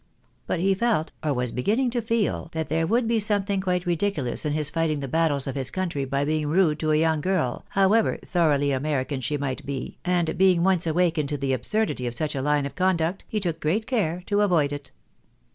But 0.47 0.59
he 0.59 0.73
lelt, 0.73 1.11
or 1.21 1.31
was 1.31 1.51
beginning 1.51 1.91
to 1.91 2.01
feel, 2.01 2.49
that 2.53 2.69
there 2.69 2.87
would 2.87 3.07
be 3.07 3.19
something 3.19 3.61
quite 3.61 3.85
ridicu 3.85 4.23
lous 4.23 4.45
in 4.45 4.53
his 4.53 4.71
fighting 4.71 4.99
the 4.99 5.07
battles 5.07 5.45
of 5.45 5.53
his 5.53 5.69
country 5.69 6.05
by 6.05 6.25
being 6.25 6.47
rude 6.47 6.79
to 6.79 6.91
a 6.91 6.95
young 6.97 7.21
girl, 7.21 7.65
however" 7.69 8.17
thoroughly 8.25 8.71
American" 8.71 9.21
she 9.21 9.37
might 9.37 9.63
be, 9.63 9.99
and 10.03 10.39
being 10.39 10.63
once 10.63 10.87
awakened 10.87 11.29
to 11.29 11.37
the 11.37 11.53
absurdity 11.53 12.07
of 12.07 12.15
such 12.15 12.33
a 12.33 12.41
hne 12.41 12.65
of 12.65 12.73
conduct, 12.73 13.25
he 13.27 13.39
took 13.39 13.59
great 13.59 13.85
care 13.85 14.23
to 14.25 14.41
avoid 14.41 14.73
it. 14.73 14.89